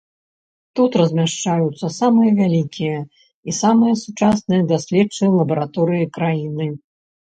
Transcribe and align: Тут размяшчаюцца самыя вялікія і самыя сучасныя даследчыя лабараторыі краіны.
Тут 0.77 0.91
размяшчаюцца 1.01 1.89
самыя 1.97 2.31
вялікія 2.39 2.97
і 3.47 3.51
самыя 3.61 3.93
сучасныя 4.05 4.61
даследчыя 4.73 5.29
лабараторыі 5.39 6.11
краіны. 6.17 6.67